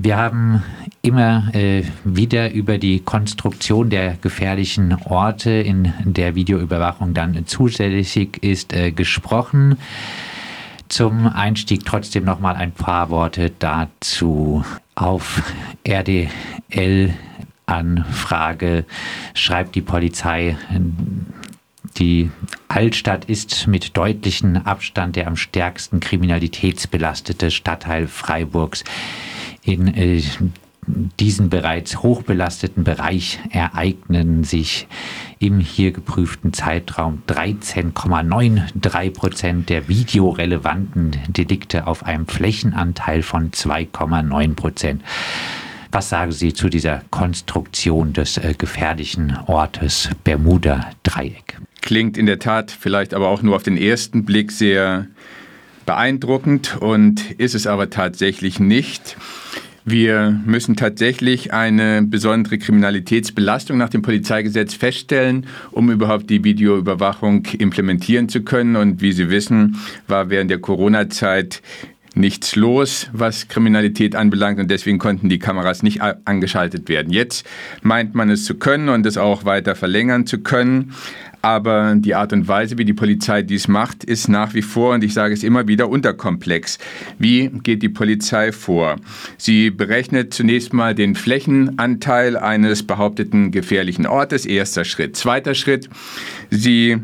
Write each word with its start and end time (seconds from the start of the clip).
Wir 0.00 0.16
haben 0.16 0.62
immer 1.02 1.52
äh, 1.54 1.82
wieder 2.04 2.52
über 2.52 2.78
die 2.78 3.00
Konstruktion 3.00 3.90
der 3.90 4.14
gefährlichen 4.14 4.96
Orte, 5.04 5.50
in 5.50 5.92
der 6.04 6.36
Videoüberwachung 6.36 7.14
dann 7.14 7.46
zusätzlich 7.46 8.40
ist, 8.40 8.72
äh, 8.72 8.92
gesprochen. 8.92 9.76
Zum 10.88 11.26
Einstieg 11.26 11.84
trotzdem 11.84 12.24
noch 12.24 12.38
mal 12.38 12.54
ein 12.54 12.70
paar 12.70 13.10
Worte 13.10 13.50
dazu. 13.58 14.64
Auf 14.94 15.42
RDL 15.84 17.12
Anfrage 17.66 18.84
schreibt 19.34 19.74
die 19.74 19.82
Polizei, 19.82 20.56
die 21.98 22.30
Altstadt 22.68 23.24
ist 23.24 23.66
mit 23.66 23.96
deutlichem 23.96 24.56
Abstand 24.56 25.16
der 25.16 25.26
am 25.26 25.36
stärksten 25.36 26.00
kriminalitätsbelastete 26.00 27.50
Stadtteil 27.50 28.06
Freiburgs. 28.06 28.84
In 29.62 29.88
äh, 29.88 30.22
diesen 31.20 31.50
bereits 31.50 32.02
hochbelasteten 32.02 32.84
Bereich 32.84 33.38
ereignen 33.50 34.44
sich 34.44 34.86
im 35.38 35.60
hier 35.60 35.92
geprüften 35.92 36.52
Zeitraum 36.52 37.22
13,93 37.28 39.10
Prozent 39.10 39.68
der 39.68 39.88
videorelevanten 39.88 41.16
Delikte 41.28 41.86
auf 41.86 42.04
einem 42.04 42.26
Flächenanteil 42.26 43.22
von 43.22 43.50
2,9 43.50 44.54
Prozent. 44.54 45.02
Was 45.90 46.10
sagen 46.10 46.32
Sie 46.32 46.52
zu 46.52 46.68
dieser 46.68 47.02
Konstruktion 47.10 48.12
des 48.12 48.36
äh, 48.36 48.54
gefährlichen 48.56 49.38
Ortes 49.46 50.10
Bermuda-Dreieck? 50.22 51.58
Klingt 51.80 52.18
in 52.18 52.26
der 52.26 52.38
Tat 52.38 52.70
vielleicht 52.70 53.14
aber 53.14 53.28
auch 53.28 53.42
nur 53.42 53.56
auf 53.56 53.62
den 53.62 53.76
ersten 53.76 54.24
Blick 54.24 54.52
sehr 54.52 55.06
beeindruckend 55.86 56.76
und 56.80 57.30
ist 57.32 57.54
es 57.54 57.66
aber 57.66 57.88
tatsächlich 57.88 58.60
nicht. 58.60 59.16
Wir 59.90 60.38
müssen 60.44 60.76
tatsächlich 60.76 61.54
eine 61.54 62.02
besondere 62.02 62.58
Kriminalitätsbelastung 62.58 63.78
nach 63.78 63.88
dem 63.88 64.02
Polizeigesetz 64.02 64.74
feststellen, 64.74 65.46
um 65.70 65.90
überhaupt 65.90 66.28
die 66.28 66.44
Videoüberwachung 66.44 67.46
implementieren 67.58 68.28
zu 68.28 68.42
können. 68.42 68.76
Und 68.76 69.00
wie 69.00 69.12
Sie 69.12 69.30
wissen, 69.30 69.78
war 70.06 70.28
während 70.28 70.50
der 70.50 70.58
Corona-Zeit 70.58 71.62
nichts 72.14 72.56
los, 72.56 73.08
was 73.12 73.48
Kriminalität 73.48 74.14
anbelangt 74.14 74.58
und 74.58 74.70
deswegen 74.70 74.98
konnten 74.98 75.28
die 75.28 75.38
Kameras 75.38 75.82
nicht 75.82 76.02
angeschaltet 76.02 76.88
werden. 76.88 77.12
Jetzt 77.12 77.46
meint 77.80 78.14
man 78.14 78.28
es 78.28 78.44
zu 78.44 78.56
können 78.56 78.88
und 78.90 79.06
es 79.06 79.16
auch 79.16 79.44
weiter 79.44 79.74
verlängern 79.74 80.26
zu 80.26 80.38
können. 80.38 80.92
Aber 81.40 81.94
die 81.96 82.14
Art 82.14 82.32
und 82.32 82.48
Weise, 82.48 82.78
wie 82.78 82.84
die 82.84 82.94
Polizei 82.94 83.42
dies 83.42 83.68
macht, 83.68 84.02
ist 84.04 84.28
nach 84.28 84.54
wie 84.54 84.62
vor, 84.62 84.94
und 84.94 85.04
ich 85.04 85.14
sage 85.14 85.34
es 85.34 85.44
immer 85.44 85.68
wieder, 85.68 85.88
unterkomplex. 85.88 86.78
Wie 87.18 87.48
geht 87.62 87.82
die 87.82 87.88
Polizei 87.88 88.50
vor? 88.52 88.96
Sie 89.36 89.70
berechnet 89.70 90.34
zunächst 90.34 90.72
mal 90.72 90.94
den 90.94 91.14
Flächenanteil 91.14 92.36
eines 92.36 92.82
behaupteten 92.82 93.52
gefährlichen 93.52 94.06
Ortes, 94.06 94.46
erster 94.46 94.84
Schritt. 94.84 95.16
Zweiter 95.16 95.54
Schritt, 95.54 95.88
sie 96.50 96.98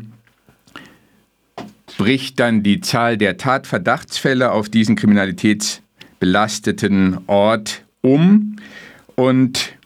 bricht 1.97 2.39
dann 2.39 2.61
die 2.61 2.81
Zahl 2.81 3.17
der 3.17 3.37
Tatverdachtsfälle 3.37 4.51
auf 4.51 4.67
diesen 4.67 4.97
kriminalitätsbelasteten 4.97 7.19
Ort 7.27 7.85
um 8.01 8.57
und 9.15 9.77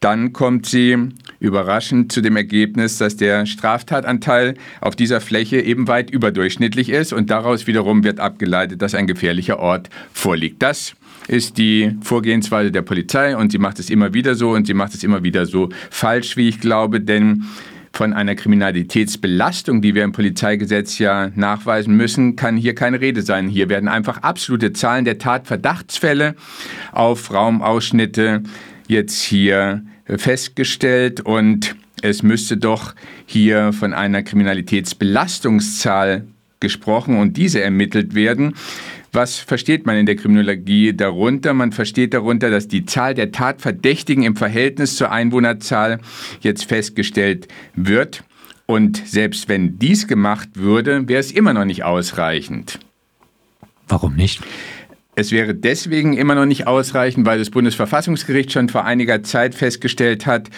dann 0.00 0.32
kommt 0.32 0.66
sie 0.66 0.96
überraschend 1.44 2.10
zu 2.10 2.20
dem 2.20 2.36
Ergebnis, 2.36 2.98
dass 2.98 3.16
der 3.16 3.46
Straftatanteil 3.46 4.54
auf 4.80 4.96
dieser 4.96 5.20
Fläche 5.20 5.60
eben 5.60 5.86
weit 5.86 6.10
überdurchschnittlich 6.10 6.88
ist 6.88 7.12
und 7.12 7.30
daraus 7.30 7.66
wiederum 7.66 8.02
wird 8.02 8.18
abgeleitet, 8.18 8.82
dass 8.82 8.94
ein 8.94 9.06
gefährlicher 9.06 9.58
Ort 9.58 9.90
vorliegt. 10.12 10.62
Das 10.62 10.94
ist 11.28 11.58
die 11.58 11.96
Vorgehensweise 12.02 12.72
der 12.72 12.82
Polizei 12.82 13.36
und 13.36 13.52
sie 13.52 13.58
macht 13.58 13.78
es 13.78 13.90
immer 13.90 14.14
wieder 14.14 14.34
so 14.34 14.50
und 14.50 14.66
sie 14.66 14.74
macht 14.74 14.94
es 14.94 15.04
immer 15.04 15.22
wieder 15.22 15.46
so 15.46 15.68
falsch, 15.90 16.36
wie 16.36 16.48
ich 16.48 16.60
glaube, 16.60 17.00
denn 17.00 17.44
von 17.92 18.12
einer 18.12 18.34
Kriminalitätsbelastung, 18.34 19.80
die 19.80 19.94
wir 19.94 20.02
im 20.02 20.12
Polizeigesetz 20.12 20.98
ja 20.98 21.30
nachweisen 21.36 21.96
müssen, 21.96 22.34
kann 22.34 22.56
hier 22.56 22.74
keine 22.74 23.00
Rede 23.00 23.22
sein. 23.22 23.48
Hier 23.48 23.68
werden 23.68 23.88
einfach 23.88 24.18
absolute 24.18 24.72
Zahlen 24.72 25.04
der 25.04 25.18
Tatverdachtsfälle 25.18 26.34
auf 26.90 27.32
Raumausschnitte 27.32 28.42
jetzt 28.88 29.22
hier 29.22 29.82
festgestellt 30.06 31.20
und 31.20 31.76
es 32.02 32.22
müsste 32.22 32.56
doch 32.56 32.94
hier 33.26 33.72
von 33.72 33.94
einer 33.94 34.22
Kriminalitätsbelastungszahl 34.22 36.26
gesprochen 36.60 37.18
und 37.18 37.36
diese 37.36 37.62
ermittelt 37.62 38.14
werden. 38.14 38.54
Was 39.12 39.38
versteht 39.38 39.86
man 39.86 39.96
in 39.96 40.06
der 40.06 40.16
Kriminologie 40.16 40.92
darunter? 40.92 41.54
Man 41.54 41.72
versteht 41.72 42.14
darunter, 42.14 42.50
dass 42.50 42.66
die 42.66 42.84
Zahl 42.84 43.14
der 43.14 43.30
Tatverdächtigen 43.30 44.24
im 44.24 44.34
Verhältnis 44.34 44.96
zur 44.96 45.12
Einwohnerzahl 45.12 46.00
jetzt 46.40 46.64
festgestellt 46.64 47.46
wird. 47.74 48.24
Und 48.66 49.06
selbst 49.06 49.48
wenn 49.48 49.78
dies 49.78 50.08
gemacht 50.08 50.48
würde, 50.54 51.08
wäre 51.08 51.20
es 51.20 51.30
immer 51.30 51.52
noch 51.52 51.64
nicht 51.64 51.84
ausreichend. 51.84 52.80
Warum 53.86 54.16
nicht? 54.16 54.42
Es 55.16 55.30
wäre 55.30 55.54
deswegen 55.54 56.14
immer 56.14 56.34
noch 56.34 56.46
nicht 56.46 56.66
ausreichend, 56.66 57.24
weil 57.26 57.38
das 57.38 57.50
Bundesverfassungsgericht 57.50 58.52
schon 58.52 58.68
vor 58.68 58.84
einiger 58.84 59.22
Zeit 59.22 59.54
festgestellt 59.54 60.26
hat, 60.26 60.50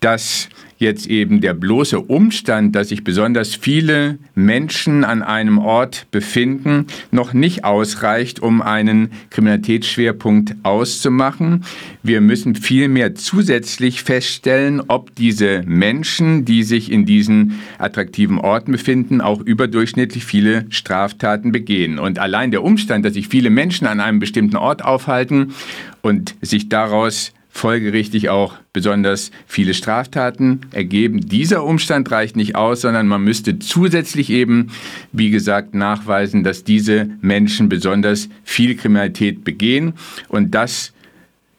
dass 0.00 0.48
jetzt 0.78 1.06
eben 1.06 1.40
der 1.40 1.54
bloße 1.54 2.00
Umstand, 2.00 2.74
dass 2.74 2.88
sich 2.88 3.04
besonders 3.04 3.54
viele 3.54 4.18
Menschen 4.34 5.04
an 5.04 5.22
einem 5.22 5.58
Ort 5.58 6.06
befinden, 6.10 6.86
noch 7.10 7.32
nicht 7.32 7.64
ausreicht, 7.64 8.40
um 8.40 8.62
einen 8.62 9.10
Kriminalitätsschwerpunkt 9.30 10.56
auszumachen. 10.62 11.64
Wir 12.02 12.20
müssen 12.20 12.54
vielmehr 12.54 13.14
zusätzlich 13.14 14.02
feststellen, 14.02 14.82
ob 14.88 15.14
diese 15.14 15.62
Menschen, 15.66 16.44
die 16.44 16.62
sich 16.62 16.90
in 16.90 17.06
diesen 17.06 17.60
attraktiven 17.78 18.38
Orten 18.38 18.72
befinden, 18.72 19.20
auch 19.20 19.40
überdurchschnittlich 19.40 20.24
viele 20.24 20.66
Straftaten 20.70 21.52
begehen. 21.52 21.98
Und 21.98 22.18
allein 22.18 22.50
der 22.50 22.62
Umstand, 22.62 23.04
dass 23.04 23.14
sich 23.14 23.28
viele 23.28 23.50
Menschen 23.50 23.86
an 23.86 24.00
einem 24.00 24.18
bestimmten 24.18 24.56
Ort 24.56 24.84
aufhalten 24.84 25.54
und 26.02 26.34
sich 26.42 26.68
daraus 26.68 27.32
folgerichtig 27.54 28.30
auch 28.30 28.56
besonders 28.72 29.30
viele 29.46 29.74
Straftaten 29.74 30.62
ergeben. 30.72 31.20
Dieser 31.20 31.64
Umstand 31.64 32.10
reicht 32.10 32.34
nicht 32.34 32.56
aus, 32.56 32.80
sondern 32.80 33.06
man 33.06 33.22
müsste 33.22 33.60
zusätzlich 33.60 34.28
eben, 34.30 34.72
wie 35.12 35.30
gesagt, 35.30 35.72
nachweisen, 35.72 36.42
dass 36.42 36.64
diese 36.64 37.08
Menschen 37.20 37.68
besonders 37.68 38.28
viel 38.42 38.74
Kriminalität 38.74 39.44
begehen. 39.44 39.94
Und 40.28 40.52
das 40.52 40.92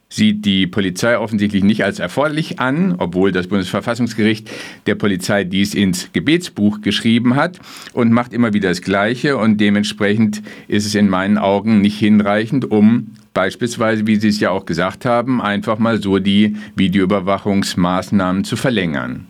sieht 0.09 0.45
die 0.45 0.67
Polizei 0.67 1.17
offensichtlich 1.17 1.63
nicht 1.63 1.83
als 1.83 1.99
erforderlich 1.99 2.59
an, 2.59 2.95
obwohl 2.97 3.31
das 3.31 3.47
Bundesverfassungsgericht 3.47 4.49
der 4.85 4.95
Polizei 4.95 5.43
dies 5.43 5.73
ins 5.73 6.11
Gebetsbuch 6.13 6.81
geschrieben 6.81 7.35
hat 7.35 7.59
und 7.93 8.11
macht 8.11 8.33
immer 8.33 8.53
wieder 8.53 8.69
das 8.69 8.81
Gleiche 8.81 9.37
und 9.37 9.57
dementsprechend 9.57 10.41
ist 10.67 10.85
es 10.85 10.95
in 10.95 11.09
meinen 11.09 11.37
Augen 11.37 11.81
nicht 11.81 11.97
hinreichend, 11.97 12.69
um 12.71 13.11
beispielsweise, 13.33 14.07
wie 14.07 14.15
Sie 14.15 14.29
es 14.29 14.39
ja 14.39 14.51
auch 14.51 14.65
gesagt 14.65 15.05
haben, 15.05 15.41
einfach 15.41 15.79
mal 15.79 16.01
so 16.01 16.19
die 16.19 16.55
Videoüberwachungsmaßnahmen 16.75 18.43
zu 18.43 18.55
verlängern. 18.55 19.27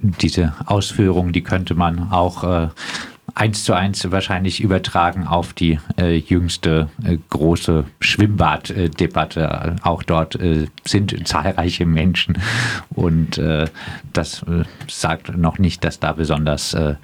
Diese 0.00 0.54
Ausführungen, 0.66 1.32
die 1.32 1.42
könnte 1.42 1.74
man 1.74 2.12
auch 2.12 2.44
äh, 2.44 2.68
eins 3.34 3.64
zu 3.64 3.74
eins 3.74 4.10
wahrscheinlich 4.10 4.60
übertragen 4.60 5.26
auf 5.26 5.52
die 5.52 5.78
äh, 5.98 6.16
jüngste 6.16 6.88
äh, 7.04 7.18
große 7.30 7.84
Schwimmbaddebatte. 8.00 9.76
Auch 9.82 10.02
dort 10.02 10.34
äh, 10.36 10.66
sind 10.84 11.26
zahlreiche 11.26 11.86
Menschen 11.86 12.38
und 12.90 13.38
äh, 13.38 13.66
das 14.12 14.42
äh, 14.42 14.64
sagt 14.88 15.36
noch 15.36 15.58
nicht, 15.58 15.84
dass 15.84 16.00
da 16.00 16.12
besonders 16.12 16.74
äh, 16.74 16.94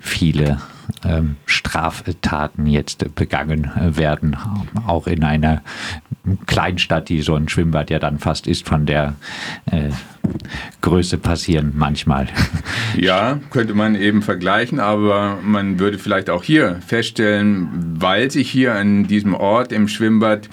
viele 0.00 0.58
ähm, 1.04 1.36
Straftaten 1.46 2.66
jetzt 2.66 3.14
begangen 3.14 3.70
werden, 3.76 4.36
auch 4.86 5.06
in 5.06 5.24
einer 5.24 5.62
Kleinstadt, 6.46 7.08
die 7.08 7.22
so 7.22 7.34
ein 7.34 7.48
Schwimmbad 7.48 7.90
ja 7.90 7.98
dann 7.98 8.18
fast 8.18 8.46
ist, 8.46 8.68
von 8.68 8.86
der 8.86 9.14
äh, 9.70 9.90
Größe 10.80 11.18
passieren 11.18 11.72
manchmal. 11.76 12.28
Ja, 12.96 13.38
könnte 13.50 13.72
man 13.72 13.94
eben 13.94 14.20
vergleichen, 14.20 14.80
aber 14.80 15.38
man 15.44 15.78
würde 15.78 15.96
vielleicht 15.96 16.28
auch 16.28 16.42
hier 16.42 16.80
feststellen, 16.84 17.68
weil 18.00 18.32
sich 18.32 18.50
hier 18.50 18.74
an 18.74 19.06
diesem 19.06 19.32
Ort 19.32 19.70
im 19.70 19.86
Schwimmbad 19.86 20.48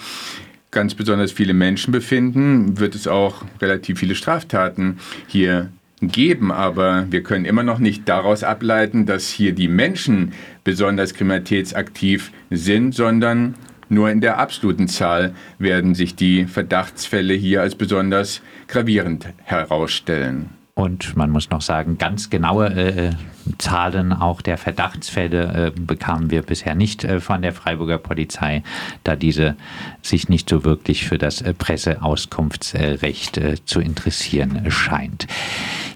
ganz 0.70 0.94
besonders 0.94 1.32
viele 1.32 1.52
Menschen 1.52 1.90
befinden, 1.90 2.78
wird 2.78 2.94
es 2.94 3.08
auch 3.08 3.44
relativ 3.60 3.98
viele 3.98 4.14
Straftaten 4.14 4.98
hier 5.26 5.70
geben, 6.00 6.52
aber 6.52 7.06
wir 7.10 7.22
können 7.22 7.44
immer 7.44 7.64
noch 7.64 7.80
nicht 7.80 8.08
daraus 8.08 8.44
ableiten, 8.44 9.04
dass 9.04 9.28
hier 9.28 9.52
die 9.52 9.68
Menschen 9.68 10.32
besonders 10.62 11.14
kriminalitätsaktiv 11.14 12.30
sind, 12.50 12.94
sondern 12.94 13.54
nur 13.88 14.10
in 14.10 14.20
der 14.20 14.38
absoluten 14.38 14.88
Zahl 14.88 15.34
werden 15.58 15.94
sich 15.94 16.14
die 16.14 16.46
Verdachtsfälle 16.46 17.34
hier 17.34 17.62
als 17.62 17.74
besonders 17.74 18.42
gravierend 18.66 19.28
herausstellen. 19.44 20.50
Und 20.74 21.16
man 21.16 21.30
muss 21.30 21.50
noch 21.50 21.62
sagen, 21.62 21.98
ganz 21.98 22.30
genaue 22.30 22.68
äh, 22.68 23.10
Zahlen 23.58 24.12
auch 24.12 24.40
der 24.40 24.56
Verdachtsfälle 24.56 25.66
äh, 25.66 25.80
bekamen 25.80 26.30
wir 26.30 26.42
bisher 26.42 26.74
nicht 26.74 27.04
äh, 27.04 27.20
von 27.20 27.42
der 27.42 27.52
Freiburger 27.52 27.98
Polizei, 27.98 28.62
da 29.04 29.16
diese 29.16 29.56
sich 30.02 30.28
nicht 30.28 30.48
so 30.48 30.64
wirklich 30.64 31.06
für 31.06 31.18
das 31.18 31.42
äh, 31.42 31.52
Presseauskunftsrecht 31.52 33.38
äh, 33.38 33.56
zu 33.64 33.80
interessieren 33.80 34.70
scheint. 34.70 35.26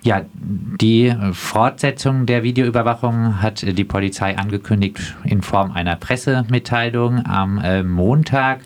Ja, 0.03 0.23
die 0.35 1.15
Fortsetzung 1.33 2.27
der 2.27 2.43
Videoüberwachung 2.43 3.41
hat 3.41 3.63
die 3.63 3.85
Polizei 3.85 4.37
angekündigt 4.37 5.15
in 5.23 5.43
Form 5.43 5.71
einer 5.71 5.95
Pressemitteilung 5.95 7.25
am 7.25 7.59
äh, 7.59 7.85
Montag. 7.85 8.63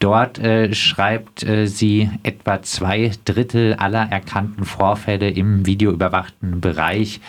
Dort 0.00 0.38
äh, 0.38 0.74
schreibt 0.74 1.42
äh, 1.42 1.66
sie, 1.66 2.08
etwa 2.22 2.62
zwei 2.62 3.12
Drittel 3.26 3.74
aller 3.74 4.10
erkannten 4.10 4.64
Vorfälle 4.64 5.28
im 5.28 5.66
videoüberwachten 5.66 6.60
Bereich 6.62 7.20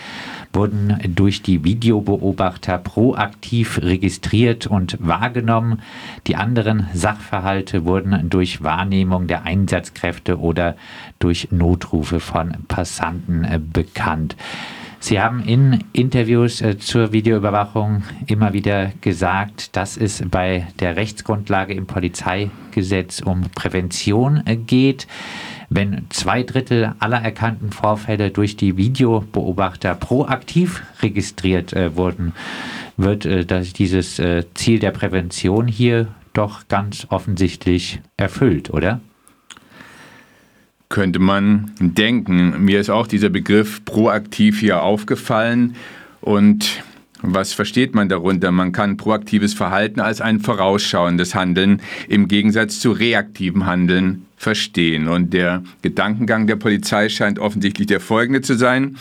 wurden 0.54 0.98
durch 1.14 1.42
die 1.42 1.64
Videobeobachter 1.64 2.78
proaktiv 2.78 3.78
registriert 3.82 4.66
und 4.66 4.96
wahrgenommen. 5.00 5.80
Die 6.26 6.36
anderen 6.36 6.88
Sachverhalte 6.94 7.84
wurden 7.84 8.30
durch 8.30 8.62
Wahrnehmung 8.62 9.26
der 9.26 9.44
Einsatzkräfte 9.44 10.38
oder 10.38 10.76
durch 11.18 11.48
Notrufe 11.50 12.20
von 12.20 12.56
Passanten 12.68 13.44
äh, 13.44 13.60
bekannt. 13.62 14.36
Sie 15.04 15.20
haben 15.20 15.42
in 15.42 15.82
Interviews 15.92 16.60
äh, 16.60 16.78
zur 16.78 17.10
Videoüberwachung 17.10 18.04
immer 18.28 18.52
wieder 18.52 18.92
gesagt, 19.00 19.76
dass 19.76 19.96
es 19.96 20.22
bei 20.30 20.68
der 20.78 20.94
Rechtsgrundlage 20.94 21.74
im 21.74 21.86
Polizeigesetz 21.86 23.20
um 23.20 23.42
Prävention 23.52 24.44
äh, 24.46 24.54
geht. 24.54 25.08
Wenn 25.68 26.06
zwei 26.10 26.44
Drittel 26.44 26.94
aller 27.00 27.20
erkannten 27.20 27.72
Vorfälle 27.72 28.30
durch 28.30 28.56
die 28.56 28.76
Videobeobachter 28.76 29.96
proaktiv 29.96 30.84
registriert 31.02 31.72
äh, 31.72 31.96
wurden, 31.96 32.32
wird 32.96 33.24
dieses 33.78 34.20
Ziel 34.54 34.78
der 34.78 34.90
Prävention 34.90 35.66
hier 35.66 36.08
doch 36.34 36.68
ganz 36.68 37.06
offensichtlich 37.08 38.00
erfüllt, 38.18 38.70
oder? 38.70 39.00
Könnte 40.92 41.20
man 41.20 41.70
denken. 41.80 42.66
Mir 42.66 42.78
ist 42.78 42.90
auch 42.90 43.06
dieser 43.06 43.30
Begriff 43.30 43.82
proaktiv 43.86 44.60
hier 44.60 44.82
aufgefallen 44.82 45.74
und 46.20 46.82
was 47.22 47.54
versteht 47.54 47.94
man 47.94 48.10
darunter? 48.10 48.52
Man 48.52 48.72
kann 48.72 48.98
proaktives 48.98 49.54
Verhalten 49.54 50.00
als 50.00 50.20
ein 50.20 50.40
vorausschauendes 50.40 51.34
Handeln 51.34 51.80
im 52.08 52.28
Gegensatz 52.28 52.78
zu 52.78 52.92
reaktivem 52.92 53.64
Handeln 53.64 54.26
verstehen. 54.42 55.06
Und 55.06 55.32
der 55.32 55.62
Gedankengang 55.82 56.48
der 56.48 56.56
Polizei 56.56 57.08
scheint 57.08 57.38
offensichtlich 57.38 57.86
der 57.86 58.00
folgende 58.00 58.40
zu 58.40 58.54
sein. 58.54 58.96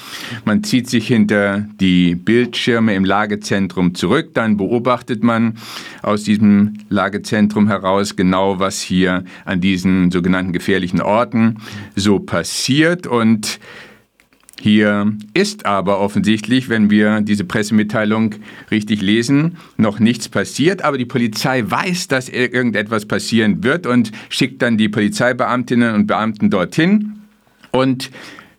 Man 0.45 0.63
zieht 0.63 0.87
sich 0.87 1.07
hinter 1.07 1.65
die 1.79 2.13
Bildschirme 2.13 2.93
im 2.93 3.03
Lagezentrum 3.03 3.95
zurück, 3.95 4.35
dann 4.35 4.55
beobachtet 4.57 5.23
man 5.23 5.57
aus 6.03 6.23
diesem 6.23 6.75
Lagezentrum 6.89 7.67
heraus 7.67 8.15
genau, 8.15 8.59
was 8.59 8.81
hier 8.81 9.23
an 9.43 9.61
diesen 9.61 10.11
sogenannten 10.11 10.53
gefährlichen 10.53 11.01
Orten 11.01 11.57
so 11.95 12.19
passiert 12.19 13.07
und 13.07 13.59
hier 14.61 15.13
ist 15.33 15.65
aber 15.65 15.99
offensichtlich, 15.99 16.69
wenn 16.69 16.91
wir 16.91 17.21
diese 17.21 17.45
Pressemitteilung 17.45 18.35
richtig 18.69 19.01
lesen, 19.01 19.57
noch 19.77 19.99
nichts 19.99 20.29
passiert, 20.29 20.83
aber 20.83 20.99
die 20.99 21.05
Polizei 21.05 21.63
weiß, 21.65 22.07
dass 22.07 22.29
irgendetwas 22.29 23.07
passieren 23.07 23.63
wird 23.63 23.87
und 23.87 24.11
schickt 24.29 24.61
dann 24.61 24.77
die 24.77 24.87
Polizeibeamtinnen 24.87 25.95
und 25.95 26.05
Beamten 26.05 26.51
dorthin. 26.51 27.13
Und 27.71 28.11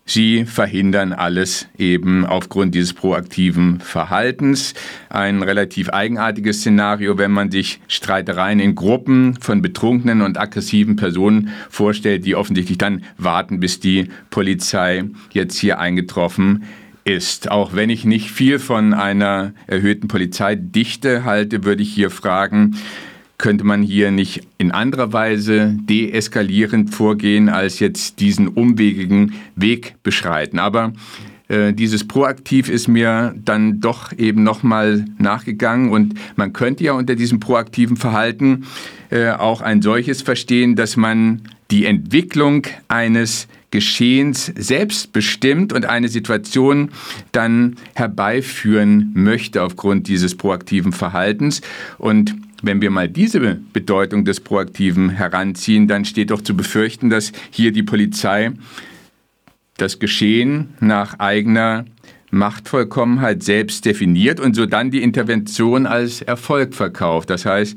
Sie 0.04 0.44
verhindern 0.46 1.12
alles 1.12 1.68
eben 1.78 2.26
aufgrund 2.26 2.74
dieses 2.74 2.92
proaktiven 2.92 3.80
Verhaltens. 3.80 4.74
Ein 5.08 5.42
relativ 5.42 5.90
eigenartiges 5.90 6.58
Szenario, 6.58 7.18
wenn 7.18 7.30
man 7.30 7.50
sich 7.50 7.80
Streitereien 7.86 8.58
in 8.58 8.74
Gruppen 8.74 9.38
von 9.40 9.62
betrunkenen 9.62 10.20
und 10.22 10.38
aggressiven 10.38 10.96
Personen 10.96 11.50
vorstellt, 11.70 12.26
die 12.26 12.34
offensichtlich 12.34 12.78
dann 12.78 13.04
warten, 13.16 13.60
bis 13.60 13.78
die 13.78 14.08
Polizei 14.30 15.04
jetzt 15.32 15.56
hier 15.58 15.78
eingetroffen 15.78 16.64
ist. 17.04 17.50
Auch 17.50 17.74
wenn 17.74 17.90
ich 17.90 18.04
nicht 18.04 18.30
viel 18.30 18.58
von 18.58 18.94
einer 18.94 19.52
erhöhten 19.66 20.08
Polizeidichte 20.08 21.24
halte, 21.24 21.64
würde 21.64 21.82
ich 21.82 21.92
hier 21.92 22.10
fragen, 22.10 22.76
könnte 23.42 23.64
man 23.64 23.82
hier 23.82 24.12
nicht 24.12 24.46
in 24.56 24.70
anderer 24.70 25.12
Weise 25.12 25.76
deeskalierend 25.76 26.94
vorgehen, 26.94 27.48
als 27.48 27.80
jetzt 27.80 28.20
diesen 28.20 28.46
umwegigen 28.46 29.34
Weg 29.56 29.96
beschreiten. 30.04 30.60
Aber 30.60 30.92
äh, 31.48 31.72
dieses 31.72 32.06
Proaktiv 32.06 32.68
ist 32.68 32.86
mir 32.86 33.34
dann 33.36 33.80
doch 33.80 34.16
eben 34.16 34.44
nochmal 34.44 35.04
nachgegangen 35.18 35.90
und 35.90 36.14
man 36.36 36.52
könnte 36.52 36.84
ja 36.84 36.92
unter 36.92 37.16
diesem 37.16 37.40
proaktiven 37.40 37.96
Verhalten 37.96 38.64
äh, 39.10 39.30
auch 39.30 39.60
ein 39.60 39.82
solches 39.82 40.22
verstehen, 40.22 40.76
dass 40.76 40.96
man 40.96 41.42
die 41.72 41.84
Entwicklung 41.84 42.68
eines 42.86 43.48
Geschehens 43.72 44.52
selbst 44.56 45.12
bestimmt 45.12 45.72
und 45.72 45.84
eine 45.86 46.08
Situation 46.08 46.90
dann 47.32 47.74
herbeiführen 47.94 49.10
möchte 49.14 49.62
aufgrund 49.62 50.06
dieses 50.06 50.36
proaktiven 50.36 50.92
Verhaltens. 50.92 51.60
Und 51.98 52.36
wenn 52.62 52.80
wir 52.80 52.90
mal 52.90 53.08
diese 53.08 53.40
Bedeutung 53.72 54.24
des 54.24 54.40
Proaktiven 54.40 55.10
heranziehen, 55.10 55.88
dann 55.88 56.04
steht 56.04 56.30
doch 56.30 56.40
zu 56.40 56.56
befürchten, 56.56 57.10
dass 57.10 57.32
hier 57.50 57.72
die 57.72 57.82
Polizei 57.82 58.52
das 59.76 59.98
Geschehen 59.98 60.68
nach 60.80 61.18
eigener 61.18 61.84
Machtvollkommenheit 62.30 63.42
selbst 63.42 63.84
definiert 63.84 64.40
und 64.40 64.56
so 64.56 64.64
dann 64.64 64.90
die 64.90 65.02
Intervention 65.02 65.86
als 65.86 66.22
Erfolg 66.22 66.74
verkauft. 66.74 67.28
Das 67.28 67.44
heißt, 67.44 67.76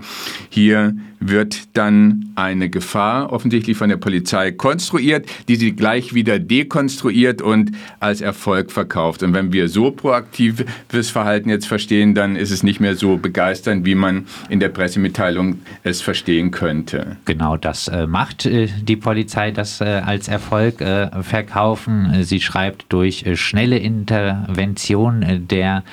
hier 0.50 0.96
wird 1.30 1.76
dann 1.78 2.32
eine 2.36 2.70
Gefahr 2.70 3.32
offensichtlich 3.32 3.78
von 3.78 3.90
der 3.90 3.98
Polizei 3.98 4.52
konstruiert, 4.52 5.28
die 5.48 5.56
sie 5.56 5.74
gleich 5.74 6.14
wieder 6.14 6.40
dekonstruiert 6.40 7.42
und 7.42 7.72
als 8.00 8.22
Erfolg 8.22 8.72
verkauft. 8.72 9.24
Und 9.24 9.34
wenn 9.34 9.54
wir 9.54 9.70
so 9.70 9.92
proaktives 9.92 11.10
Verhalten 11.10 11.50
jetzt 11.50 11.68
verstehen, 11.68 12.16
dann 12.16 12.36
ist 12.36 12.52
es 12.52 12.64
nicht 12.64 12.80
mehr 12.80 12.96
so 12.96 13.18
begeisternd, 13.18 13.86
wie 13.86 13.96
man 13.96 14.26
in 14.50 14.60
der 14.60 14.70
Pressemitteilung 14.70 15.60
es 15.84 16.02
verstehen 16.02 16.52
könnte. 16.52 17.18
Genau, 17.26 17.58
das 17.58 17.88
äh, 17.88 18.08
macht 18.08 18.46
äh, 18.46 18.68
die 18.82 18.96
Polizei 18.96 19.52
das 19.52 19.82
äh, 19.82 19.86
als 19.86 20.28
Erfolg 20.28 20.82
äh, 20.82 21.24
verkaufen. 21.24 22.24
Sie 22.24 22.42
schreibt 22.42 22.86
durch 22.90 23.26
äh, 23.26 23.36
schnelle 23.36 23.78
Intervention 23.78 25.24
äh, 25.24 25.40
der 25.40 25.84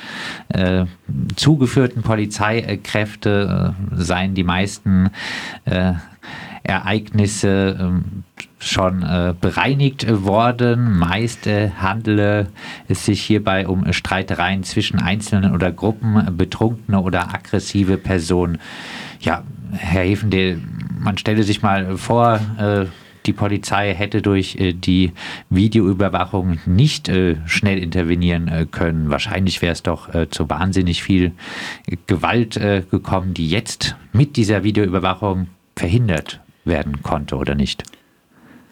zugeführten 1.37 2.02
Polizeikräfte 2.02 3.75
seien 3.93 4.34
die 4.34 4.44
meisten 4.44 5.11
äh, 5.64 5.94
Ereignisse 6.64 7.76
ähm, 7.80 8.24
schon 8.58 9.02
äh, 9.02 9.34
bereinigt 9.38 10.06
worden. 10.24 10.96
Meist 10.98 11.46
äh, 11.46 11.70
handele 11.70 12.48
es 12.88 13.05
sich 13.05 13.22
hierbei 13.22 13.67
um 13.67 13.93
Streitereien 13.93 14.62
zwischen 14.62 15.00
Einzelnen 15.00 15.52
oder 15.52 15.72
Gruppen, 15.72 16.36
betrunkene 16.36 17.00
oder 17.00 17.34
aggressive 17.34 17.96
Personen. 17.96 18.58
Ja, 19.20 19.43
Herr 19.72 20.05
Hefende, 20.05 20.60
man 20.98 21.19
stelle 21.19 21.43
sich 21.43 21.62
mal 21.62 21.96
vor, 21.96 22.38
äh, 22.58 22.86
die 23.26 23.32
Polizei 23.32 23.94
hätte 23.94 24.22
durch 24.22 24.56
äh, 24.56 24.72
die 24.72 25.12
Videoüberwachung 25.50 26.58
nicht 26.67 27.08
äh, 27.08 27.36
schnell 27.46 27.79
intervenieren 27.79 28.48
äh, 28.48 28.67
können. 28.70 29.10
Wahrscheinlich 29.10 29.62
wäre 29.62 29.72
es 29.72 29.82
doch 29.82 30.08
zu 30.31 30.48
wahnsinnig 30.48 31.02
viel 31.02 31.32
Gewalt 32.06 32.55
gekommen, 32.91 33.34
die 33.34 33.48
jetzt 33.48 33.96
mit 34.12 34.36
dieser 34.36 34.64
Videoüberwachung 34.64 35.48
verhindert 35.76 36.41
werden 36.64 37.02
konnte 37.02 37.36
oder 37.36 37.55
nicht. 37.55 37.84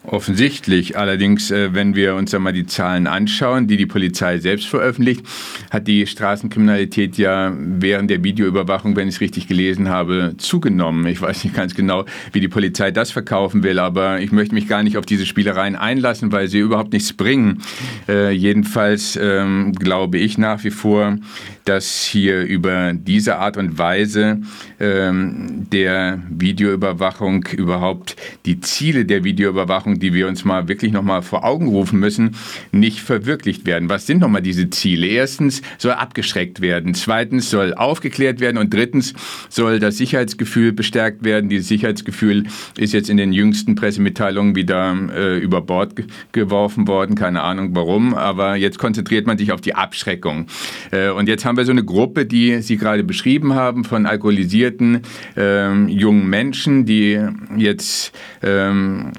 Offensichtlich. 0.02 0.96
Allerdings, 0.96 1.50
äh, 1.50 1.74
wenn 1.74 1.94
wir 1.94 2.14
uns 2.14 2.32
einmal 2.32 2.54
die 2.54 2.64
Zahlen 2.64 3.06
anschauen, 3.06 3.66
die 3.66 3.76
die 3.76 3.84
Polizei 3.84 4.38
selbst 4.38 4.66
veröffentlicht, 4.66 5.26
hat 5.70 5.86
die 5.88 6.06
Straßenkriminalität 6.06 7.18
ja 7.18 7.52
während 7.54 8.08
der 8.08 8.24
Videoüberwachung, 8.24 8.96
wenn 8.96 9.08
ich 9.08 9.16
es 9.16 9.20
richtig 9.20 9.46
gelesen 9.46 9.90
habe, 9.90 10.34
zugenommen. 10.38 11.06
Ich 11.06 11.20
weiß 11.20 11.44
nicht 11.44 11.54
ganz 11.54 11.74
genau, 11.74 12.06
wie 12.32 12.40
die 12.40 12.48
Polizei 12.48 12.90
das 12.90 13.10
verkaufen 13.10 13.62
will, 13.62 13.78
aber 13.78 14.20
ich 14.20 14.32
möchte 14.32 14.54
mich 14.54 14.68
gar 14.68 14.82
nicht 14.82 14.96
auf 14.96 15.04
diese 15.04 15.26
Spielereien 15.26 15.76
einlassen, 15.76 16.32
weil 16.32 16.48
sie 16.48 16.60
überhaupt 16.60 16.94
nichts 16.94 17.12
bringen. 17.12 17.62
Äh, 18.08 18.30
jedenfalls 18.30 19.18
ähm, 19.20 19.72
glaube 19.72 20.16
ich 20.16 20.38
nach 20.38 20.64
wie 20.64 20.70
vor, 20.70 21.18
dass 21.64 22.04
hier 22.04 22.42
über 22.42 22.92
diese 22.94 23.36
Art 23.36 23.56
und 23.56 23.78
Weise 23.78 24.40
ähm, 24.78 25.66
der 25.72 26.22
Videoüberwachung 26.28 27.46
überhaupt 27.56 28.16
die 28.46 28.60
Ziele 28.60 29.04
der 29.04 29.24
Videoüberwachung, 29.24 29.98
die 29.98 30.14
wir 30.14 30.28
uns 30.28 30.44
mal 30.44 30.68
wirklich 30.68 30.92
nochmal 30.92 31.22
vor 31.22 31.44
Augen 31.44 31.68
rufen 31.68 32.00
müssen, 32.00 32.36
nicht 32.72 33.00
verwirklicht 33.00 33.66
werden. 33.66 33.88
Was 33.88 34.06
sind 34.06 34.20
nochmal 34.20 34.42
diese 34.42 34.70
Ziele? 34.70 35.06
Erstens 35.06 35.62
soll 35.78 35.92
abgeschreckt 35.92 36.60
werden, 36.60 36.94
zweitens 36.94 37.50
soll 37.50 37.74
aufgeklärt 37.74 38.40
werden 38.40 38.58
und 38.58 38.72
drittens 38.72 39.14
soll 39.48 39.78
das 39.78 39.96
Sicherheitsgefühl 39.96 40.72
bestärkt 40.72 41.24
werden. 41.24 41.50
Dieses 41.50 41.68
Sicherheitsgefühl 41.68 42.44
ist 42.76 42.92
jetzt 42.92 43.10
in 43.10 43.16
den 43.16 43.32
jüngsten 43.32 43.74
Pressemitteilungen 43.74 44.54
wieder 44.54 44.96
äh, 45.14 45.38
über 45.38 45.60
Bord 45.60 45.94
geworfen 46.32 46.88
worden, 46.88 47.14
keine 47.14 47.42
Ahnung 47.42 47.70
warum, 47.74 48.14
aber 48.14 48.56
jetzt 48.56 48.78
konzentriert 48.78 49.26
man 49.26 49.38
sich 49.38 49.52
auf 49.52 49.60
die 49.60 49.74
Abschreckung. 49.74 50.46
Äh, 50.90 51.10
und 51.10 51.28
jetzt 51.28 51.44
haben 51.44 51.49
wir 51.56 51.64
so 51.64 51.72
eine 51.72 51.84
Gruppe, 51.84 52.26
die 52.26 52.62
Sie 52.62 52.76
gerade 52.76 53.04
beschrieben 53.04 53.54
haben, 53.54 53.84
von 53.84 54.06
alkoholisierten 54.06 55.02
äh, 55.36 55.72
jungen 55.86 56.28
Menschen, 56.28 56.84
die 56.84 57.20
jetzt 57.56 58.12
ähm, 58.42 59.12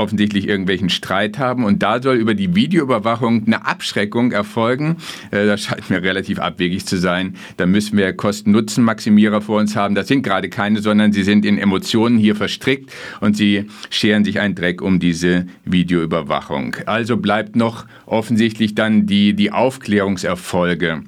offensichtlich 0.00 0.48
irgendwelchen 0.48 0.88
Streit 0.88 1.38
haben 1.38 1.64
und 1.64 1.82
da 1.82 2.02
soll 2.02 2.16
über 2.16 2.34
die 2.34 2.54
Videoüberwachung 2.54 3.44
eine 3.46 3.66
Abschreckung 3.66 4.32
erfolgen. 4.32 4.96
Äh, 5.30 5.46
das 5.46 5.62
scheint 5.62 5.90
mir 5.90 6.02
relativ 6.02 6.38
abwegig 6.38 6.86
zu 6.86 6.96
sein. 6.96 7.36
Da 7.58 7.66
müssen 7.66 7.96
wir 7.96 8.12
Kosten-Nutzen-Maximierer 8.12 9.40
vor 9.40 9.60
uns 9.60 9.76
haben. 9.76 9.94
Das 9.94 10.08
sind 10.08 10.22
gerade 10.22 10.48
keine, 10.48 10.80
sondern 10.80 11.12
sie 11.12 11.22
sind 11.22 11.44
in 11.44 11.58
Emotionen 11.58 12.18
hier 12.18 12.34
verstrickt 12.34 12.92
und 13.20 13.36
sie 13.36 13.66
scheren 13.90 14.24
sich 14.24 14.40
einen 14.40 14.54
Dreck 14.54 14.82
um 14.82 14.98
diese 14.98 15.46
Videoüberwachung. 15.64 16.76
Also 16.86 17.16
bleibt 17.16 17.54
noch 17.54 17.86
offensichtlich 18.06 18.74
dann 18.74 19.06
die, 19.06 19.34
die 19.34 19.52
Aufklärungserfolge. 19.52 21.02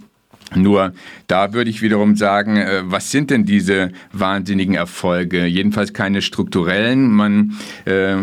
Nur 0.55 0.93
da 1.27 1.53
würde 1.53 1.71
ich 1.71 1.83
wiederum 1.83 2.17
sagen, 2.17 2.57
äh, 2.57 2.83
was 2.85 3.11
sind 3.11 3.31
denn 3.31 3.45
diese 3.45 3.93
wahnsinnigen 4.13 4.75
Erfolge? 4.75 5.47
Jedenfalls 5.47 5.93
keine 5.93 6.23
strukturellen. 6.23 7.11
Man 7.11 7.57
äh, 7.85 8.17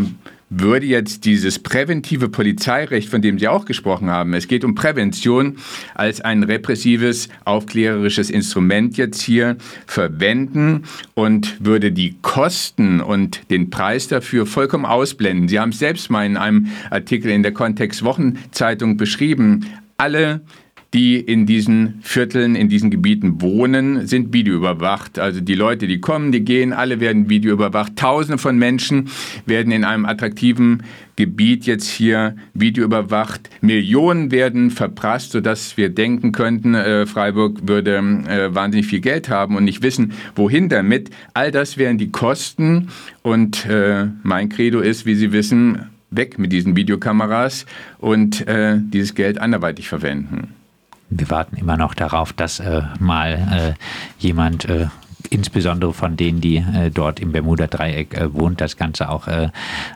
würde 0.49 0.85
jetzt 0.87 1.25
dieses 1.25 1.59
präventive 1.59 2.27
Polizeirecht, 2.29 3.09
von 3.09 3.21
dem 3.21 3.37
Sie 3.37 3.47
auch 3.47 3.65
gesprochen 3.65 4.09
haben, 4.09 4.33
es 4.33 4.47
geht 4.47 4.63
um 4.63 4.75
Prävention, 4.75 5.57
als 5.93 6.21
ein 6.21 6.43
repressives, 6.43 7.29
aufklärerisches 7.45 8.29
Instrument 8.29 8.97
jetzt 8.97 9.21
hier 9.21 9.57
verwenden 9.85 10.83
und 11.13 11.63
würde 11.63 11.91
die 11.91 12.15
Kosten 12.21 12.99
und 12.99 13.49
den 13.51 13.69
Preis 13.69 14.07
dafür 14.07 14.45
vollkommen 14.45 14.85
ausblenden. 14.85 15.47
Sie 15.47 15.59
haben 15.59 15.69
es 15.69 15.79
selbst 15.79 16.09
mal 16.09 16.25
in 16.25 16.37
einem 16.37 16.67
Artikel 16.89 17.31
in 17.31 17.43
der 17.43 17.53
Kontext 17.53 18.03
Wochenzeitung 18.03 18.97
beschrieben. 18.97 19.67
Alle 19.97 20.41
die 20.93 21.19
in 21.19 21.45
diesen 21.45 21.99
Vierteln, 22.01 22.55
in 22.55 22.67
diesen 22.67 22.89
Gebieten 22.89 23.41
wohnen, 23.41 24.07
sind 24.07 24.33
videoüberwacht. 24.33 25.19
Also 25.19 25.39
die 25.39 25.53
Leute, 25.53 25.85
die 25.85 26.01
kommen, 26.01 26.31
die 26.31 26.43
gehen, 26.43 26.73
alle 26.73 26.99
werden 26.99 27.29
videoüberwacht. 27.29 27.95
Tausende 27.95 28.39
von 28.39 28.57
Menschen 28.57 29.09
werden 29.45 29.71
in 29.71 29.83
einem 29.83 30.05
attraktiven 30.05 30.81
Gebiet 31.15 31.65
jetzt 31.65 31.87
hier 31.87 32.35
videoüberwacht. 32.55 33.51
Millionen 33.61 34.31
werden 34.31 34.71
verprasst, 34.71 35.31
sodass 35.31 35.77
wir 35.77 35.89
denken 35.89 36.31
könnten, 36.31 36.73
äh, 36.73 37.05
Freiburg 37.05 37.67
würde 37.67 37.97
äh, 37.97 38.55
wahnsinnig 38.55 38.87
viel 38.87 39.01
Geld 39.01 39.29
haben 39.29 39.57
und 39.57 39.65
nicht 39.65 39.83
wissen, 39.83 40.13
wohin 40.35 40.69
damit. 40.69 41.11
All 41.35 41.51
das 41.51 41.77
wären 41.77 41.99
die 41.99 42.09
Kosten 42.09 42.87
und 43.21 43.67
äh, 43.67 44.07
mein 44.23 44.49
Credo 44.49 44.79
ist, 44.79 45.05
wie 45.05 45.15
Sie 45.15 45.31
wissen, 45.31 45.89
weg 46.09 46.39
mit 46.39 46.51
diesen 46.51 46.75
Videokameras 46.75 47.67
und 47.99 48.47
äh, 48.47 48.77
dieses 48.79 49.13
Geld 49.13 49.39
anderweitig 49.39 49.87
verwenden 49.87 50.55
wir 51.09 51.29
warten 51.29 51.57
immer 51.57 51.77
noch 51.77 51.93
darauf, 51.93 52.33
dass 52.33 52.59
äh, 52.59 52.83
mal 52.99 53.75
äh, 53.77 54.23
jemand 54.23 54.65
äh, 54.65 54.87
insbesondere 55.29 55.93
von 55.93 56.17
denen, 56.17 56.41
die 56.41 56.57
äh, 56.57 56.89
dort 56.91 57.19
im 57.19 57.31
Bermuda-Dreieck 57.31 58.13
äh, 58.13 58.33
wohnt, 58.33 58.61
das 58.61 58.77
Ganze 58.77 59.09
auch 59.09 59.27
äh, 59.27 59.49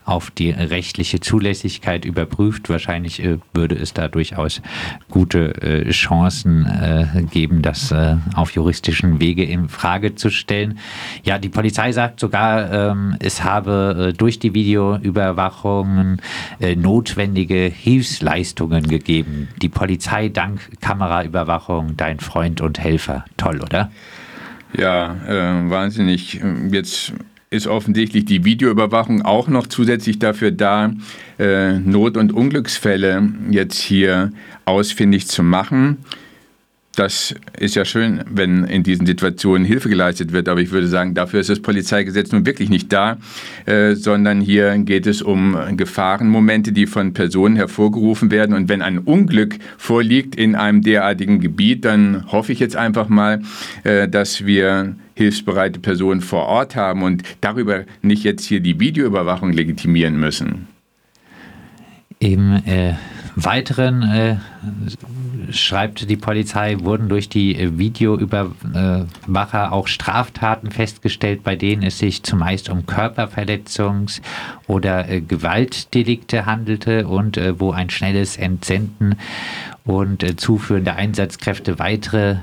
auf 0.05 0.31
die 0.31 0.51
rechtliche 0.51 1.19
Zulässigkeit 1.19 2.05
überprüft. 2.05 2.69
Wahrscheinlich 2.69 3.23
äh, 3.23 3.37
würde 3.53 3.75
es 3.75 3.93
da 3.93 4.07
durchaus 4.07 4.61
gute 5.09 5.61
äh, 5.61 5.89
Chancen 5.91 6.65
äh, 6.65 7.23
geben, 7.23 7.61
das 7.61 7.93
auf 8.35 8.51
juristischen 8.51 9.19
Wege 9.19 9.43
in 9.43 9.69
Frage 9.69 10.15
zu 10.15 10.29
stellen. 10.29 10.79
Ja, 11.23 11.37
die 11.37 11.49
Polizei 11.49 11.91
sagt 11.91 12.19
sogar, 12.19 12.71
ähm, 12.71 13.15
es 13.19 13.43
habe 13.43 14.13
durch 14.17 14.39
die 14.39 14.53
Videoüberwachung 14.53 16.17
notwendige 16.75 17.71
Hilfsleistungen 17.73 18.87
gegeben. 18.87 19.49
Die 19.61 19.69
Polizei 19.69 20.29
dank 20.29 20.79
Kameraüberwachung, 20.81 21.95
dein 21.97 22.19
Freund 22.19 22.61
und 22.61 22.79
Helfer. 22.79 23.25
Toll, 23.37 23.61
oder? 23.61 23.91
Ja, 24.77 25.15
äh, 25.27 25.69
wahnsinnig. 25.69 26.41
Jetzt 26.71 27.13
ist 27.49 27.67
offensichtlich 27.67 28.25
die 28.25 28.43
Videoüberwachung 28.43 29.21
auch 29.21 29.47
noch 29.47 29.67
zusätzlich 29.67 30.17
dafür 30.17 30.51
da, 30.51 30.91
äh, 31.37 31.73
Not- 31.73 32.17
und 32.17 32.33
Unglücksfälle 32.33 33.29
jetzt 33.51 33.79
hier 33.79 34.31
ausfindig 34.65 35.27
zu 35.27 35.43
machen. 35.43 35.97
Das 36.95 37.33
ist 37.57 37.73
ja 37.73 37.85
schön, 37.85 38.23
wenn 38.29 38.65
in 38.65 38.83
diesen 38.83 39.07
Situationen 39.07 39.65
Hilfe 39.65 39.89
geleistet 39.89 40.31
wird, 40.31 40.47
aber 40.47 40.61
ich 40.61 40.69
würde 40.69 40.87
sagen, 40.87 41.15
dafür 41.15 41.39
ist 41.39 41.49
das 41.49 41.59
Polizeigesetz 41.59 42.31
nun 42.31 42.45
wirklich 42.45 42.69
nicht 42.69 42.93
da, 42.93 43.17
äh, 43.65 43.95
sondern 43.95 44.41
hier 44.41 44.77
geht 44.77 45.07
es 45.07 45.23
um 45.23 45.57
Gefahrenmomente, 45.75 46.71
die 46.71 46.85
von 46.85 47.13
Personen 47.13 47.55
hervorgerufen 47.55 48.29
werden. 48.29 48.55
Und 48.55 48.69
wenn 48.69 48.83
ein 48.83 48.99
Unglück 48.99 49.57
vorliegt 49.79 50.35
in 50.35 50.53
einem 50.53 50.83
derartigen 50.83 51.39
Gebiet, 51.39 51.83
dann 51.83 52.31
hoffe 52.31 52.51
ich 52.51 52.59
jetzt 52.59 52.75
einfach 52.75 53.09
mal, 53.09 53.41
äh, 53.83 54.07
dass 54.07 54.45
wir 54.45 54.95
hilfsbereite 55.15 55.79
Personen 55.79 56.21
vor 56.21 56.45
Ort 56.45 56.75
haben 56.75 57.01
und 57.01 57.23
darüber 57.41 57.85
nicht 58.03 58.23
jetzt 58.23 58.45
hier 58.45 58.59
die 58.59 58.79
Videoüberwachung 58.79 59.51
legitimieren 59.51 60.19
müssen. 60.19 60.67
Im 62.19 62.53
äh, 62.65 62.93
Weiteren 63.35 64.03
äh, 64.03 64.35
schreibt 65.51 66.07
die 66.09 66.17
Polizei, 66.17 66.77
wurden 66.81 67.09
durch 67.09 67.29
die 67.29 67.55
äh, 67.55 67.77
Videoüberwacher 67.77 69.71
auch 69.71 69.87
Straftaten 69.87 70.69
festgestellt, 70.69 71.43
bei 71.43 71.55
denen 71.55 71.83
es 71.83 71.97
sich 71.97 72.23
zumeist 72.23 72.69
um 72.69 72.81
Körperverletzungs- 72.81 74.21
oder 74.67 75.09
äh, 75.09 75.21
Gewaltdelikte 75.21 76.45
handelte 76.45 77.07
und 77.07 77.37
äh, 77.37 77.59
wo 77.59 77.71
ein 77.71 77.89
schnelles 77.89 78.37
Entsenden 78.37 79.15
und 79.83 80.23
äh, 80.23 80.35
Zuführen 80.35 80.83
der 80.83 80.97
Einsatzkräfte 80.97 81.79
weitere 81.79 82.37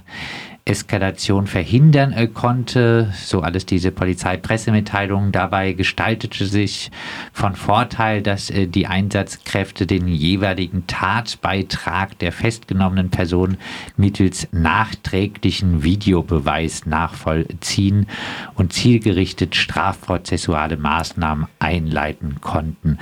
Eskalation 0.64 1.46
verhindern 1.46 2.12
äh, 2.12 2.26
konnte. 2.26 3.12
So 3.14 3.40
alles 3.40 3.66
diese 3.66 3.90
Polizeipressemitteilungen. 3.90 5.32
Dabei 5.32 5.72
gestaltete 5.72 6.46
sich 6.46 6.90
von 7.32 7.56
Vorteil, 7.56 8.22
dass 8.22 8.50
äh, 8.50 8.66
die 8.66 8.86
Einsatzkräfte 8.86 9.86
den 9.86 10.06
jeweiligen 10.06 10.86
Tatbeitrag 10.86 12.18
der 12.18 12.32
festgenommenen 12.32 13.10
Person 13.10 13.56
mittels 13.96 14.48
nachträglichen 14.52 15.82
Videobeweis 15.82 16.86
nachvollziehen 16.86 18.06
und 18.54 18.72
zielgerichtet 18.72 19.56
strafprozessuale 19.56 20.76
Maßnahmen 20.76 21.46
einleiten 21.58 22.40
konnten. 22.40 22.98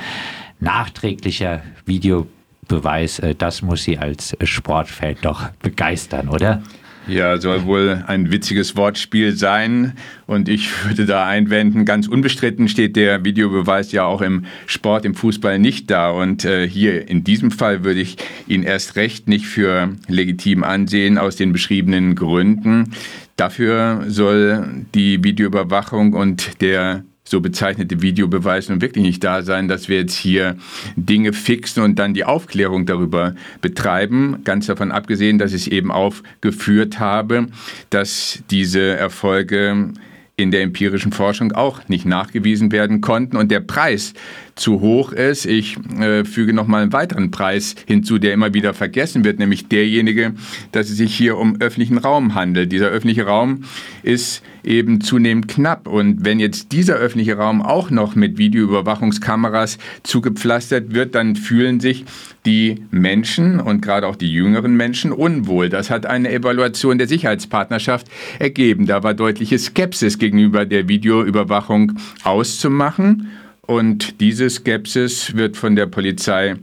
Nachträglicher 0.60 1.62
Videobeweis, 1.84 3.18
äh, 3.18 3.34
das 3.34 3.62
muss 3.62 3.82
Sie 3.82 3.98
als 3.98 4.36
Sportfan 4.42 5.16
doch 5.22 5.50
begeistern, 5.60 6.28
oder? 6.28 6.62
Ja, 7.08 7.38
soll 7.38 7.64
wohl 7.64 8.04
ein 8.06 8.30
witziges 8.30 8.76
Wortspiel 8.76 9.34
sein. 9.34 9.94
Und 10.26 10.48
ich 10.48 10.84
würde 10.84 11.06
da 11.06 11.26
einwenden, 11.26 11.86
ganz 11.86 12.06
unbestritten 12.06 12.68
steht 12.68 12.96
der 12.96 13.24
Videobeweis 13.24 13.92
ja 13.92 14.04
auch 14.04 14.20
im 14.20 14.44
Sport, 14.66 15.06
im 15.06 15.14
Fußball 15.14 15.58
nicht 15.58 15.90
da. 15.90 16.10
Und 16.10 16.44
äh, 16.44 16.68
hier 16.68 17.08
in 17.08 17.24
diesem 17.24 17.50
Fall 17.50 17.82
würde 17.82 18.00
ich 18.00 18.18
ihn 18.46 18.62
erst 18.62 18.96
recht 18.96 19.26
nicht 19.26 19.46
für 19.46 19.96
legitim 20.06 20.62
ansehen, 20.62 21.16
aus 21.16 21.36
den 21.36 21.52
beschriebenen 21.52 22.14
Gründen. 22.14 22.92
Dafür 23.36 24.04
soll 24.08 24.84
die 24.94 25.24
Videoüberwachung 25.24 26.12
und 26.12 26.60
der 26.60 27.04
so 27.28 27.40
bezeichnete 27.40 28.02
Videobeweis 28.02 28.68
nun 28.68 28.80
wirklich 28.80 29.04
nicht 29.04 29.22
da 29.22 29.42
sein, 29.42 29.68
dass 29.68 29.88
wir 29.88 29.98
jetzt 29.98 30.16
hier 30.16 30.56
Dinge 30.96 31.32
fixen 31.32 31.82
und 31.82 31.98
dann 31.98 32.14
die 32.14 32.24
Aufklärung 32.24 32.86
darüber 32.86 33.34
betreiben. 33.60 34.38
Ganz 34.44 34.66
davon 34.66 34.92
abgesehen, 34.92 35.38
dass 35.38 35.52
ich 35.52 35.72
eben 35.72 35.90
aufgeführt 35.90 36.98
habe, 36.98 37.46
dass 37.90 38.42
diese 38.50 38.80
Erfolge 38.80 39.92
in 40.38 40.52
der 40.52 40.62
empirischen 40.62 41.10
Forschung 41.10 41.50
auch 41.52 41.88
nicht 41.88 42.06
nachgewiesen 42.06 42.70
werden 42.70 43.00
konnten 43.00 43.36
und 43.36 43.50
der 43.50 43.58
Preis 43.58 44.14
zu 44.58 44.80
hoch 44.80 45.12
ist. 45.12 45.46
Ich 45.46 45.76
äh, 45.98 46.24
füge 46.24 46.52
noch 46.52 46.66
mal 46.66 46.82
einen 46.82 46.92
weiteren 46.92 47.30
Preis 47.30 47.74
hinzu, 47.86 48.18
der 48.18 48.32
immer 48.32 48.52
wieder 48.54 48.74
vergessen 48.74 49.24
wird, 49.24 49.38
nämlich 49.38 49.68
derjenige, 49.68 50.34
dass 50.72 50.90
es 50.90 50.96
sich 50.96 51.14
hier 51.14 51.38
um 51.38 51.60
öffentlichen 51.60 51.98
Raum 51.98 52.34
handelt. 52.34 52.72
Dieser 52.72 52.88
öffentliche 52.88 53.24
Raum 53.24 53.64
ist 54.02 54.42
eben 54.64 55.00
zunehmend 55.00 55.48
knapp. 55.48 55.88
Und 55.88 56.24
wenn 56.24 56.40
jetzt 56.40 56.72
dieser 56.72 56.96
öffentliche 56.96 57.36
Raum 57.36 57.62
auch 57.62 57.90
noch 57.90 58.14
mit 58.14 58.38
Videoüberwachungskameras 58.38 59.78
zugepflastert 60.02 60.94
wird, 60.94 61.14
dann 61.14 61.36
fühlen 61.36 61.80
sich 61.80 62.04
die 62.44 62.82
Menschen 62.90 63.60
und 63.60 63.80
gerade 63.82 64.06
auch 64.06 64.16
die 64.16 64.32
jüngeren 64.32 64.76
Menschen 64.76 65.12
unwohl. 65.12 65.68
Das 65.68 65.90
hat 65.90 66.06
eine 66.06 66.30
Evaluation 66.30 66.98
der 66.98 67.08
Sicherheitspartnerschaft 67.08 68.08
ergeben. 68.38 68.86
Da 68.86 69.02
war 69.02 69.14
deutliche 69.14 69.58
Skepsis 69.58 70.18
gegenüber 70.18 70.64
der 70.64 70.88
Videoüberwachung 70.88 71.92
auszumachen. 72.24 73.28
Und 73.68 74.22
diese 74.22 74.48
Skepsis 74.48 75.36
wird 75.36 75.58
von 75.58 75.76
der 75.76 75.84
Polizei 75.84 76.56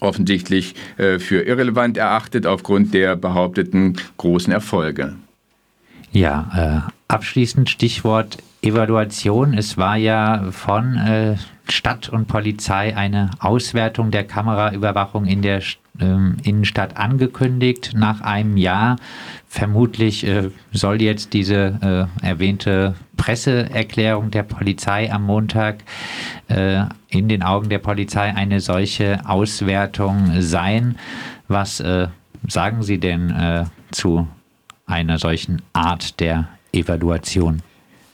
offensichtlich 0.00 0.74
äh, 0.96 1.18
für 1.18 1.42
irrelevant 1.42 1.98
erachtet 1.98 2.46
aufgrund 2.46 2.94
der 2.94 3.14
behaupteten 3.14 3.98
großen 4.16 4.50
Erfolge. 4.50 5.16
Ja, 6.12 6.86
äh, 6.88 7.12
abschließend 7.12 7.68
Stichwort 7.68 8.38
Evaluation. 8.62 9.52
Es 9.52 9.76
war 9.76 9.98
ja 9.98 10.50
von 10.50 10.96
äh, 10.96 11.36
Stadt 11.68 12.08
und 12.08 12.26
Polizei 12.26 12.96
eine 12.96 13.32
Auswertung 13.40 14.10
der 14.10 14.24
Kameraüberwachung 14.24 15.26
in 15.26 15.42
der 15.42 15.60
ähm, 16.00 16.36
Innenstadt 16.42 16.96
angekündigt. 16.96 17.92
Nach 17.94 18.20
einem 18.20 18.56
Jahr 18.56 18.96
vermutlich 19.48 20.26
äh, 20.26 20.50
soll 20.72 21.02
jetzt 21.02 21.32
diese 21.32 22.08
äh, 22.22 22.26
erwähnte 22.26 22.94
Presseerklärung 23.16 24.30
der 24.30 24.42
Polizei 24.42 25.12
am 25.12 25.24
Montag 25.24 25.84
äh, 26.48 26.84
in 27.08 27.28
den 27.28 27.42
Augen 27.42 27.68
der 27.68 27.78
Polizei 27.78 28.34
eine 28.34 28.60
solche 28.60 29.20
Auswertung 29.28 30.40
sein. 30.40 30.96
Was 31.48 31.80
äh, 31.80 32.08
sagen 32.48 32.82
Sie 32.82 32.98
denn 32.98 33.30
äh, 33.30 33.64
zu 33.90 34.28
einer 34.86 35.18
solchen 35.18 35.62
Art 35.72 36.20
der 36.20 36.48
Evaluation? 36.72 37.62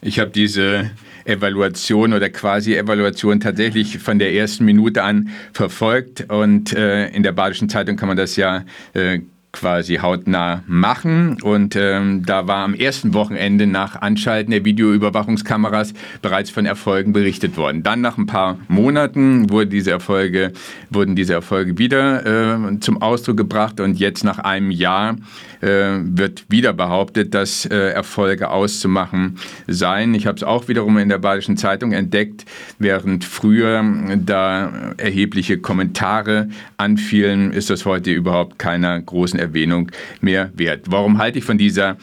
Ich 0.02 0.18
habe 0.18 0.30
diese 0.30 0.90
Evaluation 1.24 2.12
oder 2.12 2.30
quasi 2.30 2.76
Evaluation 2.76 3.40
tatsächlich 3.40 3.98
von 3.98 4.18
der 4.18 4.32
ersten 4.34 4.64
Minute 4.64 5.02
an 5.02 5.30
verfolgt 5.52 6.30
und 6.30 6.72
äh, 6.72 7.08
in 7.08 7.22
der 7.22 7.32
Badischen 7.32 7.68
Zeitung 7.68 7.96
kann 7.96 8.08
man 8.08 8.16
das 8.16 8.36
ja 8.36 8.64
äh, 8.94 9.20
quasi 9.56 9.96
hautnah 9.96 10.62
machen. 10.66 11.40
Und 11.42 11.76
ähm, 11.76 12.24
da 12.26 12.46
war 12.46 12.58
am 12.58 12.74
ersten 12.74 13.14
Wochenende 13.14 13.66
nach 13.66 13.96
Anschalten 14.00 14.50
der 14.50 14.64
Videoüberwachungskameras 14.64 15.94
bereits 16.20 16.50
von 16.50 16.66
Erfolgen 16.66 17.12
berichtet 17.12 17.56
worden. 17.56 17.82
Dann 17.82 18.02
nach 18.02 18.18
ein 18.18 18.26
paar 18.26 18.58
Monaten 18.68 19.48
wurden 19.50 19.70
diese 19.70 19.90
Erfolge, 19.90 20.52
wurden 20.90 21.16
diese 21.16 21.32
Erfolge 21.32 21.78
wieder 21.78 22.26
äh, 22.26 22.80
zum 22.80 23.00
Ausdruck 23.00 23.38
gebracht 23.38 23.80
und 23.80 23.98
jetzt 23.98 24.24
nach 24.24 24.38
einem 24.38 24.70
Jahr 24.70 25.16
äh, 25.62 25.98
wird 26.02 26.44
wieder 26.48 26.72
behauptet, 26.74 27.34
dass 27.34 27.64
äh, 27.64 27.74
Erfolge 27.74 28.50
auszumachen 28.50 29.38
seien. 29.66 30.14
Ich 30.14 30.26
habe 30.26 30.36
es 30.36 30.42
auch 30.42 30.68
wiederum 30.68 30.98
in 30.98 31.08
der 31.08 31.18
Badischen 31.18 31.56
Zeitung 31.56 31.92
entdeckt, 31.92 32.44
während 32.78 33.24
früher 33.24 33.82
da 34.18 34.92
erhebliche 34.98 35.58
Kommentare 35.58 36.48
anfielen, 36.76 37.52
ist 37.52 37.70
das 37.70 37.86
heute 37.86 38.10
überhaupt 38.10 38.58
keiner 38.58 39.00
großen 39.00 39.38
Erwähnung 39.46 39.90
mehr 40.20 40.50
wert. 40.54 40.86
Warum 40.88 41.18
halte 41.18 41.38
ich 41.38 41.44
von 41.44 41.58
dieser 41.58 41.96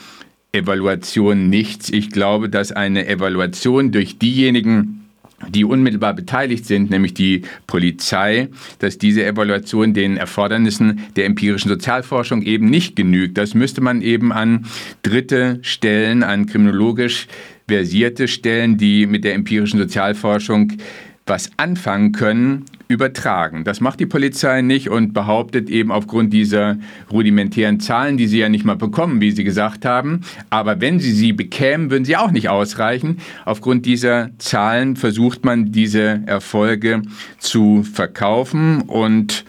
Evaluation 0.51 1.49
nichts? 1.49 1.89
Ich 1.89 2.09
glaube, 2.09 2.49
dass 2.49 2.71
eine 2.71 3.07
Evaluation 3.07 3.91
durch 3.91 4.17
diejenigen, 4.17 4.99
die 5.49 5.65
unmittelbar 5.65 6.13
beteiligt 6.13 6.65
sind, 6.65 6.89
nämlich 6.89 7.13
die 7.13 7.41
Polizei, 7.67 8.49
dass 8.79 8.97
diese 8.97 9.25
Evaluation 9.25 9.93
den 9.93 10.15
Erfordernissen 10.15 11.01
der 11.15 11.25
empirischen 11.25 11.69
Sozialforschung 11.69 12.43
eben 12.43 12.69
nicht 12.69 12.95
genügt. 12.95 13.37
Das 13.37 13.53
müsste 13.53 13.81
man 13.81 14.01
eben 14.01 14.31
an 14.31 14.65
dritte 15.01 15.59
Stellen, 15.61 16.23
an 16.23 16.45
kriminologisch 16.45 17.27
versierte 17.67 18.27
Stellen, 18.27 18.77
die 18.77 19.05
mit 19.05 19.23
der 19.23 19.33
empirischen 19.33 19.79
Sozialforschung 19.79 20.73
was 21.25 21.49
anfangen 21.57 22.11
können, 22.11 22.65
übertragen. 22.89 23.63
Das 23.63 23.79
macht 23.79 23.99
die 23.99 24.05
Polizei 24.05 24.61
nicht 24.61 24.89
und 24.89 25.13
behauptet 25.13 25.69
eben 25.69 25.91
aufgrund 25.91 26.33
dieser 26.33 26.77
rudimentären 27.11 27.79
Zahlen, 27.79 28.17
die 28.17 28.27
sie 28.27 28.39
ja 28.39 28.49
nicht 28.49 28.65
mal 28.65 28.75
bekommen, 28.75 29.21
wie 29.21 29.31
Sie 29.31 29.43
gesagt 29.43 29.85
haben. 29.85 30.21
Aber 30.49 30.81
wenn 30.81 30.99
sie 30.99 31.11
sie 31.11 31.33
bekämen, 31.33 31.89
würden 31.89 32.05
sie 32.05 32.17
auch 32.17 32.31
nicht 32.31 32.49
ausreichen. 32.49 33.19
Aufgrund 33.45 33.85
dieser 33.85 34.29
Zahlen 34.37 34.95
versucht 34.95 35.45
man 35.45 35.71
diese 35.71 36.21
Erfolge 36.25 37.01
zu 37.39 37.83
verkaufen 37.83 38.81
und 38.81 39.45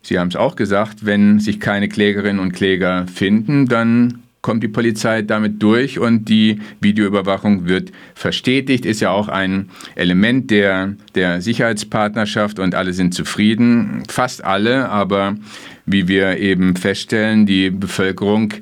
Sie 0.00 0.18
haben 0.18 0.28
es 0.28 0.36
auch 0.36 0.56
gesagt, 0.56 1.04
wenn 1.04 1.38
sich 1.38 1.60
keine 1.60 1.86
Klägerinnen 1.86 2.40
und 2.40 2.52
Kläger 2.52 3.06
finden, 3.08 3.66
dann 3.66 4.22
kommt 4.42 4.62
die 4.62 4.68
Polizei 4.68 5.22
damit 5.22 5.62
durch 5.62 5.98
und 5.98 6.28
die 6.28 6.60
Videoüberwachung 6.80 7.66
wird 7.66 7.92
verstetigt, 8.14 8.86
ist 8.86 9.00
ja 9.00 9.10
auch 9.10 9.28
ein 9.28 9.70
Element 9.94 10.50
der, 10.50 10.94
der 11.14 11.40
Sicherheitspartnerschaft 11.40 12.58
und 12.58 12.74
alle 12.74 12.92
sind 12.92 13.14
zufrieden, 13.14 14.04
fast 14.08 14.44
alle, 14.44 14.88
aber 14.88 15.36
wie 15.86 16.08
wir 16.08 16.38
eben 16.38 16.76
feststellen, 16.76 17.46
die 17.46 17.70
Bevölkerung 17.70 18.54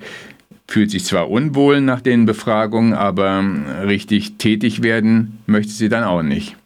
fühlt 0.68 0.90
sich 0.90 1.04
zwar 1.04 1.30
unwohl 1.30 1.80
nach 1.80 2.00
den 2.00 2.26
Befragungen, 2.26 2.94
aber 2.94 3.44
richtig 3.84 4.38
tätig 4.38 4.82
werden 4.82 5.38
möchte 5.46 5.72
sie 5.72 5.88
dann 5.88 6.04
auch 6.04 6.22
nicht. 6.22 6.56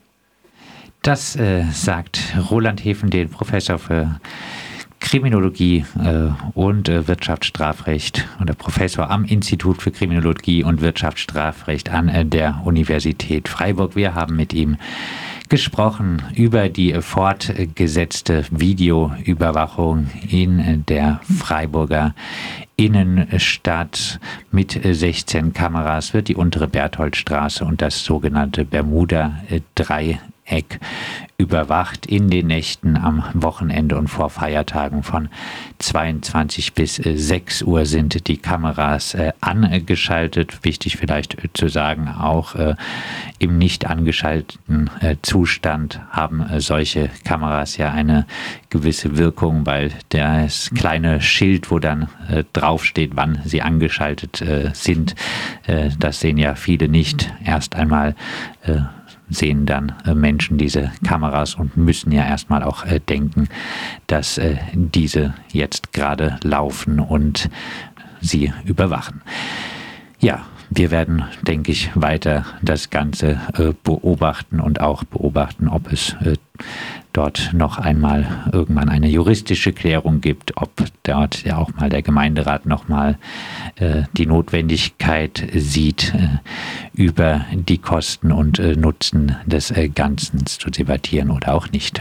Das 1.02 1.35
äh, 1.37 1.64
sagt 1.73 2.21
Roland 2.50 2.85
Hefen, 2.85 3.11
den 3.11 3.31
Professor 3.31 3.79
für 3.79 4.21
Kriminologie 5.11 5.85
äh, 5.99 6.29
und 6.55 6.88
äh, 6.88 7.09
Wirtschaftsstrafrecht 7.09 8.29
oder 8.40 8.55
Professor 8.55 9.11
am 9.11 9.25
Institut 9.25 9.83
für 9.83 9.90
Kriminologie 9.90 10.62
und 10.62 10.83
Wirtschaftsstrafrecht 10.83 11.90
an 11.90 12.09
äh, 12.09 12.25
der 12.25 12.61
Universität 12.64 13.49
Freiburg. 13.49 13.96
Wir 13.96 14.14
haben 14.14 14.37
mit 14.37 14.53
ihm 14.53 14.77
gesprochen 15.49 16.23
über 16.37 16.68
die 16.68 16.92
fortgesetzte 16.92 18.44
Videoüberwachung 18.53 20.07
in 20.29 20.85
der 20.87 21.20
Freiburger 21.25 22.14
Innenstadt 22.77 24.20
mit 24.53 24.79
16 24.81 25.53
Kameras 25.53 26.14
wird 26.14 26.29
die 26.29 26.37
untere 26.37 26.68
Bertholdstraße 26.68 27.64
und 27.64 27.83
das 27.83 28.05
sogenannte 28.05 28.64
Bermuda-Dreieck 28.64 30.20
Eck 30.51 30.81
überwacht 31.41 32.05
in 32.05 32.29
den 32.29 32.49
Nächten 32.49 32.97
am 32.97 33.25
Wochenende 33.33 33.97
und 33.97 34.09
vor 34.09 34.29
Feiertagen 34.29 35.03
von 35.03 35.31
22 35.79 36.75
bis 36.75 36.97
6 36.97 37.63
Uhr 37.63 37.87
sind 37.87 38.29
die 38.29 38.37
Kameras 38.37 39.15
äh, 39.15 39.33
angeschaltet. 39.41 40.63
Wichtig 40.63 40.99
vielleicht 40.99 41.43
äh, 41.43 41.49
zu 41.55 41.69
sagen, 41.69 42.09
auch 42.09 42.55
äh, 42.57 42.75
im 43.39 43.57
nicht 43.57 43.87
angeschalteten 43.87 44.91
äh, 45.01 45.17
Zustand 45.23 46.01
haben 46.11 46.43
äh, 46.43 46.61
solche 46.61 47.11
Kameras 47.25 47.79
ja 47.79 47.91
eine 47.91 48.27
gewisse 48.69 49.17
Wirkung, 49.17 49.65
weil 49.65 49.93
das 50.11 50.71
kleine 50.75 51.23
Schild, 51.23 51.71
wo 51.71 51.79
dann 51.79 52.09
äh, 52.29 52.45
draufsteht, 52.53 53.13
wann 53.15 53.41
sie 53.45 53.63
angeschaltet 53.63 54.45
sind, 54.75 55.15
das 55.99 56.21
sehen 56.21 56.39
ja 56.39 56.55
viele 56.55 56.89
nicht. 56.89 57.33
Erst 57.45 57.75
einmal 57.75 58.15
sehen 59.31 59.66
dann 59.66 59.95
äh, 60.05 60.14
Menschen 60.14 60.59
diese 60.59 60.90
Kameras 61.07 61.55
und 61.55 61.77
müssen 61.77 62.12
ja 62.12 62.27
erstmal 62.27 62.62
auch 62.62 62.85
äh, 62.85 63.01
denken, 63.01 63.49
dass 64.07 64.38
äh, 64.38 64.57
diese 64.75 65.35
jetzt 65.53 65.93
gerade 65.93 66.38
laufen 66.43 67.01
und 67.01 67.49
sie 68.21 68.53
überwachen. 68.64 69.23
Ja, 70.19 70.45
wir 70.69 70.90
werden, 70.90 71.25
denke 71.43 71.73
ich, 71.73 71.90
weiter 71.95 72.45
das 72.62 72.90
Ganze 72.90 73.40
beobachten 73.83 74.61
und 74.61 74.81
auch 74.81 75.03
beobachten, 75.03 75.66
ob 75.66 75.90
es 75.90 76.14
dort 77.12 77.51
noch 77.53 77.79
einmal 77.79 78.27
irgendwann 78.53 78.88
eine 78.88 79.09
juristische 79.09 79.73
Klärung 79.73 80.20
gibt, 80.20 80.57
ob 80.57 80.70
dort 81.03 81.44
ja 81.44 81.59
auch 81.59 81.73
mal 81.75 81.88
der 81.88 82.03
Gemeinderat 82.03 82.66
noch 82.66 82.88
mal 82.88 83.18
äh, 83.77 84.03
die 84.12 84.27
Notwendigkeit 84.27 85.46
sieht, 85.55 86.14
äh, 86.14 86.29
über 86.94 87.44
die 87.53 87.79
Kosten 87.79 88.33
und 88.33 88.59
äh, 88.59 88.77
Nutzen 88.77 89.37
des 89.46 89.70
äh, 89.70 89.88
Ganzen 89.88 90.46
zu 90.46 90.70
debattieren 90.70 91.31
oder 91.31 91.55
auch 91.55 91.70
nicht. 91.70 92.01